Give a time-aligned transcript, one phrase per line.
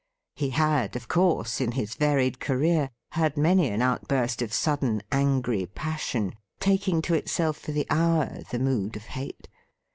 [0.33, 5.67] He had, of course, in his varied career had many an outburst of sudden angry
[5.67, 9.47] passion, taking to itself for the hour the mood of hate.